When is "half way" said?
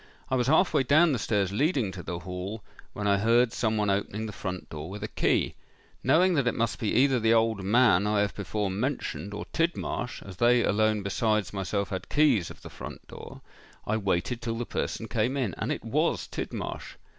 0.47-0.81